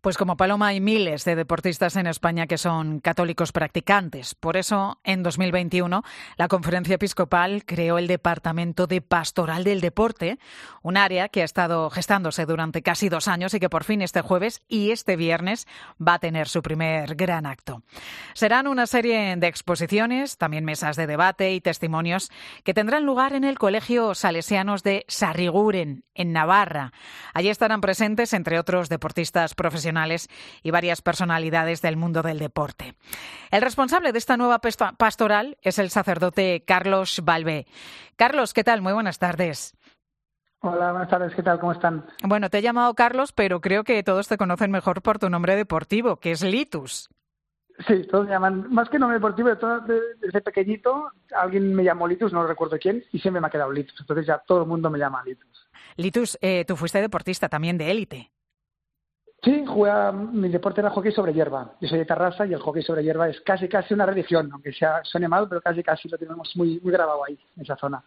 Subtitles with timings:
[0.00, 4.36] Pues como Paloma hay miles de deportistas en España que son católicos practicantes.
[4.36, 6.04] Por eso, en 2021,
[6.36, 10.38] la Conferencia Episcopal creó el Departamento de Pastoral del Deporte,
[10.82, 14.20] un área que ha estado gestándose durante casi dos años y que por fin este
[14.20, 15.66] jueves y este viernes
[16.00, 17.82] va a tener su primer gran acto.
[18.34, 22.30] Serán una serie de exposiciones, también mesas de debate y testimonios
[22.62, 26.92] que tendrán lugar en el Colegio Salesianos de Sarriguren, en Navarra.
[27.34, 29.87] Allí estarán presentes, entre otros, deportistas profesionales
[30.62, 32.94] y varias personalidades del mundo del deporte.
[33.50, 37.66] El responsable de esta nueva pastoral es el sacerdote Carlos Balbé.
[38.16, 38.82] Carlos, ¿qué tal?
[38.82, 39.74] Muy buenas tardes.
[40.60, 41.60] Hola, buenas tardes, ¿qué tal?
[41.60, 42.04] ¿Cómo están?
[42.24, 45.54] Bueno, te he llamado Carlos, pero creo que todos te conocen mejor por tu nombre
[45.54, 47.08] deportivo, que es Litus.
[47.86, 49.50] Sí, todos me llaman, más que nombre deportivo,
[50.20, 54.00] desde pequeñito alguien me llamó Litus, no recuerdo quién, y siempre me ha quedado Litus.
[54.00, 55.68] Entonces ya todo el mundo me llama Litus.
[55.96, 58.32] Litus, eh, tú fuiste deportista también de élite.
[59.42, 61.72] Sí, juega, mi deporte era hockey sobre hierba.
[61.80, 64.72] Yo soy de Tarrasa y el hockey sobre hierba es casi casi una religión, aunque
[64.72, 68.02] sea suene mal, pero casi casi lo tenemos muy, muy grabado ahí, en esa zona.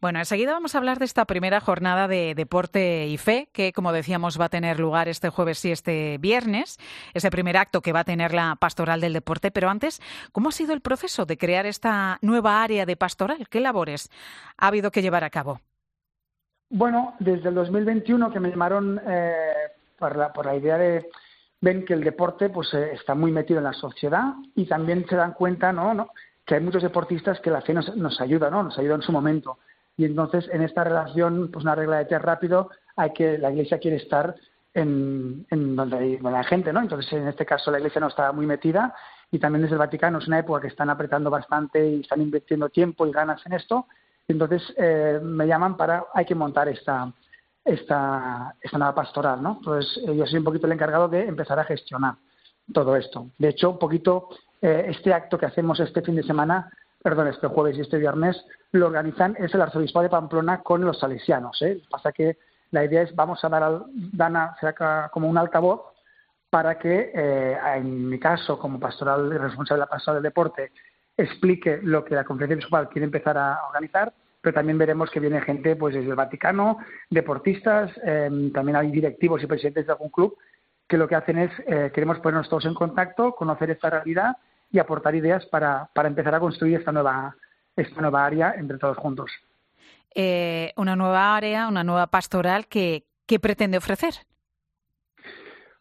[0.00, 3.92] Bueno, enseguida vamos a hablar de esta primera jornada de deporte y fe, que como
[3.92, 6.78] decíamos va a tener lugar este jueves y este viernes,
[7.14, 9.52] ese primer acto que va a tener la pastoral del deporte.
[9.52, 10.00] Pero antes,
[10.32, 13.46] ¿cómo ha sido el proceso de crear esta nueva área de pastoral?
[13.48, 14.10] ¿Qué labores
[14.56, 15.60] ha habido que llevar a cabo?
[16.72, 19.59] Bueno, desde el 2021 que me llamaron eh,
[20.00, 21.08] por la, por la idea de
[21.60, 25.14] ven que el deporte pues eh, está muy metido en la sociedad y también se
[25.14, 25.94] dan cuenta ¿no?
[25.94, 26.08] ¿no?
[26.44, 28.62] que hay muchos deportistas que la fe nos, nos ayuda, ¿no?
[28.62, 29.58] nos ayuda en su momento.
[29.96, 33.78] Y entonces en esta relación, pues una regla de tres rápido, hay que la iglesia
[33.78, 34.34] quiere estar
[34.72, 36.80] en, en donde, hay, donde hay gente, ¿no?
[36.80, 38.94] Entonces en este caso la iglesia no está muy metida
[39.30, 42.68] y también desde el Vaticano es una época que están apretando bastante y están invirtiendo
[42.68, 43.86] tiempo y ganas en esto.
[44.26, 47.12] Entonces eh, me llaman para hay que montar esta
[47.64, 49.56] esta, esta nueva pastoral, ¿no?
[49.58, 52.14] Entonces, eh, yo soy un poquito el encargado de empezar a gestionar
[52.72, 53.26] todo esto.
[53.38, 54.28] De hecho, un poquito
[54.62, 56.70] eh, este acto que hacemos este fin de semana,
[57.02, 60.98] perdón, este jueves y este viernes, lo organizan es el arzobispo de Pamplona con los
[60.98, 61.60] salesianos.
[61.62, 61.80] ¿eh?
[61.90, 62.38] Pasa que
[62.70, 64.56] la idea es vamos a dar al, Dana
[65.10, 65.80] como un altavoz
[66.50, 70.72] para que, eh, en mi caso, como pastoral responsable de la pastoral del deporte,
[71.16, 75.40] explique lo que la conferencia episcopal quiere empezar a organizar pero también veremos que viene
[75.42, 76.78] gente pues desde el Vaticano,
[77.08, 80.36] deportistas, em, también hay directivos y presidentes de algún club
[80.88, 84.36] que lo que hacen es eh, queremos ponernos todos en contacto, conocer esta realidad
[84.72, 87.36] y aportar ideas para, para empezar a construir esta nueva
[87.76, 89.30] esta nueva área entre todos juntos.
[90.14, 94.14] Eh, una nueva área, una nueva pastoral que, ¿qué pretende ofrecer?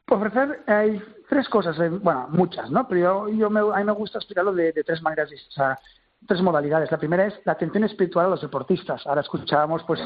[0.08, 2.88] Ofrecer hay tres cosas, eh, bueno, muchas, ¿no?
[2.88, 5.80] Pero yo, yo me, a mí me gusta explicarlo de, de tres maneras distintas
[6.28, 6.91] tres modalidades.
[6.91, 9.06] La primera es la atención espiritual a los deportistas.
[9.06, 10.00] Ahora escuchábamos pues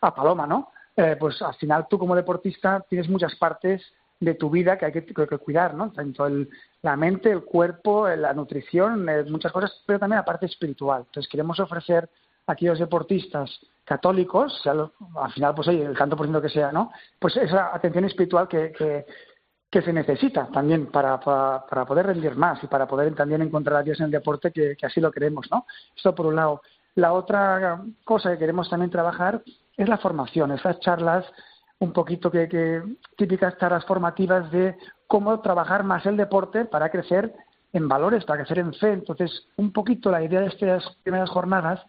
[0.00, 0.70] a Paloma, ¿no?
[0.96, 3.82] Eh, pues al final tú como deportista tienes muchas partes
[4.20, 5.90] de tu vida que hay que, cuidar, ¿no?
[5.90, 6.48] Tanto el,
[6.82, 11.02] la mente, el cuerpo, la nutrición, eh, muchas cosas, pero también la parte espiritual.
[11.06, 12.08] Entonces queremos ofrecer
[12.46, 13.50] a aquellos deportistas
[13.84, 16.90] católicos, al final pues oye, el tanto por ciento que sea, ¿no?
[17.18, 19.04] Pues esa atención espiritual que, que,
[19.74, 23.82] que se necesita también para, para, poder rendir más y para poder también encontrar a
[23.82, 25.66] Dios en el deporte, que, así lo queremos, ¿no?
[25.96, 26.62] Esto por un lado.
[26.94, 29.42] La otra cosa que queremos también trabajar
[29.76, 31.26] es la formación, esas charlas
[31.80, 32.84] un poquito que, que
[33.16, 34.76] típicas charlas formativas de
[35.08, 37.34] cómo trabajar más el deporte para crecer
[37.72, 38.92] en valores, para crecer en fe.
[38.92, 41.84] Entonces, un poquito la idea de estas primeras jornadas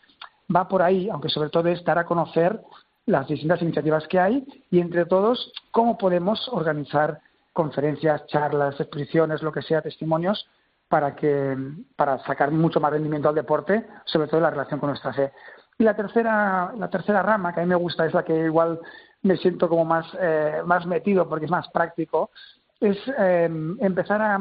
[0.54, 2.60] va por ahí, aunque sobre todo es dar a conocer
[3.06, 7.22] las distintas iniciativas que hay y entre todos cómo podemos organizar
[7.56, 10.46] conferencias, charlas, exposiciones, lo que sea, testimonios,
[10.90, 11.58] para, que,
[11.96, 15.32] para sacar mucho más rendimiento al deporte, sobre todo en la relación con nuestra fe.
[15.78, 18.82] Y la tercera, la tercera rama, que a mí me gusta, es la que igual
[19.22, 22.30] me siento como más, eh, más metido porque es más práctico,
[22.82, 23.50] es eh,
[23.80, 24.38] empezar a,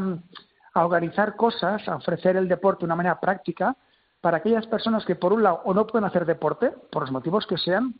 [0.74, 3.76] a organizar cosas, a ofrecer el deporte de una manera práctica
[4.20, 7.46] para aquellas personas que, por un lado, o no pueden hacer deporte, por los motivos
[7.46, 7.94] que sean,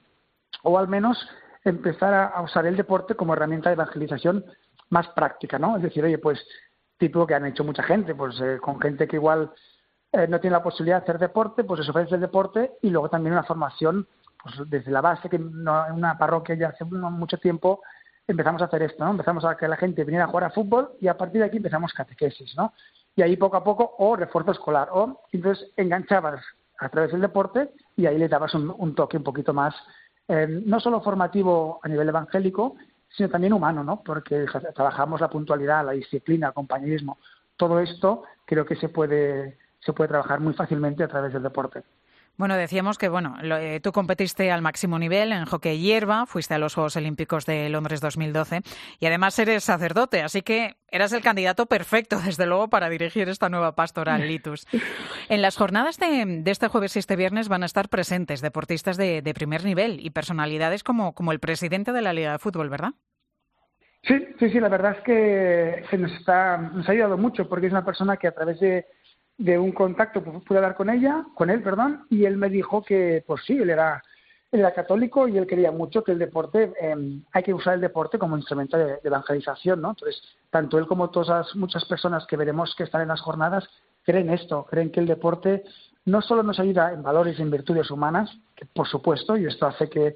[0.65, 1.17] o al menos
[1.65, 4.45] empezar a usar el deporte como herramienta de evangelización
[4.91, 5.77] más práctica, ¿no?
[5.77, 6.45] Es decir, oye, pues
[6.99, 9.51] tipo que han hecho mucha gente, pues eh, con gente que igual
[10.13, 13.09] eh, no tiene la posibilidad de hacer deporte, pues les ofrece el deporte y luego
[13.09, 14.07] también una formación,
[14.43, 17.83] pues desde la base, que en una parroquia ya hace mucho tiempo
[18.27, 19.11] empezamos a hacer esto, ¿no?
[19.11, 21.59] Empezamos a que la gente viniera a jugar a fútbol y a partir de aquí
[21.59, 22.73] empezamos catequesis, ¿no?
[23.17, 26.41] Y ahí poco a poco, o refuerzo escolar, o entonces enganchabas
[26.79, 29.75] a través del deporte y ahí le dabas un, toque un poquito más,
[30.29, 32.77] eh, no solo formativo a nivel evangélico,
[33.17, 34.03] sino también humano, ¿no?
[34.03, 37.19] Porque trabajamos la puntualidad, la disciplina, el compañerismo.
[37.57, 41.83] Todo esto creo que se puede, se puede trabajar muy fácilmente a través del deporte.
[42.37, 46.59] Bueno, decíamos que bueno, eh, tú competiste al máximo nivel en hockey hierba, fuiste a
[46.59, 48.63] los Juegos Olímpicos de Londres 2012
[48.99, 53.49] y además eres sacerdote, así que eras el candidato perfecto, desde luego, para dirigir esta
[53.49, 54.67] nueva pastoral Litus.
[55.29, 59.23] En las jornadas de, este jueves y este viernes van a estar presentes deportistas de,
[59.35, 62.95] primer nivel y personalidades como, como el presidente de la Liga de Fútbol, ¿verdad?
[64.03, 67.73] Sí, sí, sí, la verdad es que nos, está, nos ha ayudado mucho porque es
[67.73, 68.87] una persona que a través de
[69.37, 73.25] de un contacto, pude hablar con ella, con él, perdón, y él me dijo que,
[73.27, 74.03] pues sí, él era,
[74.53, 78.19] era católico y él quería mucho que el deporte, em, hay que usar el deporte
[78.19, 79.91] como instrumento de, evangelización, ¿no?
[79.91, 83.69] Entonces, tanto él como todas muchas personas que veremos que están en las jornadas
[84.05, 85.65] creen esto, creen que el deporte
[86.05, 89.67] no solo nos ayuda en valores y en virtudes humanas, que por supuesto, y esto
[89.67, 90.15] hace que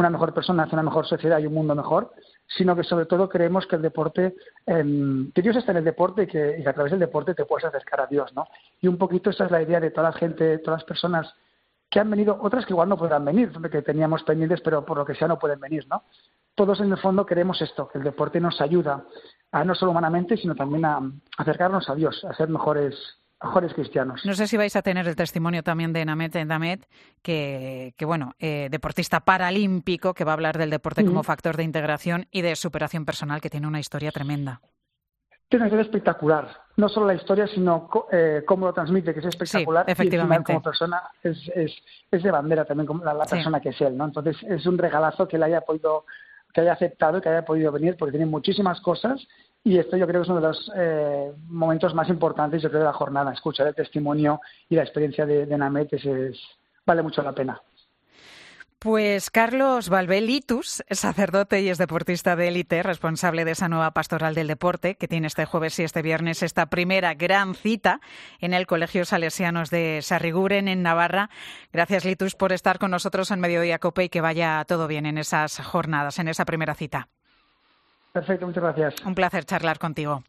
[0.00, 2.12] una mejor persona hace una mejor sociedad y un mundo mejor,
[2.46, 4.34] sino que sobre todo creemos que el deporte,
[4.66, 7.64] eh, que Dios está en el deporte y que, a través del deporte te puedes
[7.64, 8.46] acercar a Dios, ¿no?
[8.80, 11.34] Y un poquito esa es la idea de toda la gente, todas las personas
[11.88, 15.04] que han venido, otras que igual no podrán venir, que teníamos pendientes, pero por lo
[15.04, 16.04] que sea no pueden venir, ¿no?
[16.54, 19.04] Todos en el fondo queremos esto, que el deporte nos ayuda
[19.52, 21.00] a no solo humanamente, sino también a
[21.36, 24.24] acercarnos a Dios, a ser mejores mejores cristianos.
[24.24, 26.86] No sé si vais a tener el testimonio también de Namet Damet,
[27.22, 31.64] que, que bueno, eh, deportista paralímpico, que va a hablar del deporte como factor de
[31.64, 34.60] integración y de superación personal, que tiene una historia tremenda.
[35.48, 36.48] Tiene una historia espectacular.
[36.76, 39.84] No solo la historia, sino eh, cómo lo transmite, que es espectacular.
[39.84, 40.52] Sí, efectivamente.
[40.52, 41.72] Y como persona es, es,
[42.10, 44.04] es, de bandera también, como la, persona que es él, ¿no?
[44.04, 46.04] Entonces es un regalazo que le haya podido
[46.52, 49.26] que haya aceptado y que haya podido venir, porque tiene muchísimas cosas
[49.62, 52.80] y esto yo creo que es uno de los eh, momentos más importantes yo creo
[52.80, 56.38] de la jornada, escuchar el testimonio y la experiencia de, de Namet es,
[56.86, 57.60] vale mucho la pena.
[58.78, 64.46] Pues Carlos Valvelitus, sacerdote y es deportista de élite, responsable de esa nueva pastoral del
[64.46, 68.00] deporte que tiene este jueves y este viernes esta primera gran cita
[68.38, 71.28] en el Colegio Salesianos de Sarriguren en Navarra.
[71.74, 75.18] Gracias Litus por estar con nosotros en Mediodía Cope y que vaya todo bien en
[75.18, 77.10] esas jornadas, en esa primera cita.
[78.12, 78.94] Perfecto, muchas gracias.
[79.06, 80.18] Un placer charlar contigo.